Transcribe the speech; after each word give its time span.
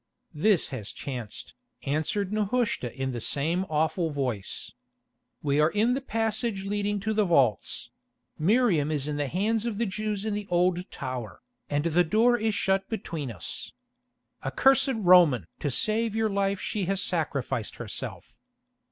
"This 0.33 0.69
has 0.69 0.91
chanced," 0.91 1.53
answered 1.83 2.33
Nehushta 2.33 2.91
in 2.99 3.11
the 3.11 3.21
same 3.21 3.67
awful 3.69 4.09
voice. 4.09 4.71
"We 5.43 5.59
are 5.59 5.69
in 5.69 5.93
the 5.93 6.01
passage 6.01 6.65
leading 6.65 6.99
to 7.01 7.13
the 7.13 7.23
vaults; 7.23 7.91
Miriam 8.39 8.89
is 8.89 9.07
in 9.07 9.17
the 9.17 9.27
hands 9.27 9.63
of 9.67 9.77
the 9.77 9.85
Jews 9.85 10.25
in 10.25 10.33
the 10.33 10.47
Old 10.49 10.89
Tower, 10.89 11.43
and 11.69 11.83
the 11.85 12.03
door 12.03 12.35
is 12.35 12.55
shut 12.55 12.89
between 12.89 13.29
us. 13.31 13.73
Accursed 14.43 14.89
Roman! 14.95 15.45
to 15.59 15.69
save 15.69 16.15
your 16.15 16.29
life 16.31 16.59
she 16.59 16.85
has 16.85 16.99
sacrificed 16.99 17.75
herself. 17.75 18.33